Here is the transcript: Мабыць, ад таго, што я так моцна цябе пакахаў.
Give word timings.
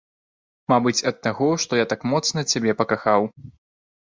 Мабыць, 0.71 1.01
ад 1.11 1.19
таго, 1.27 1.49
што 1.65 1.81
я 1.81 1.85
так 1.91 2.01
моцна 2.15 2.45
цябе 2.55 2.77
пакахаў. 2.81 3.21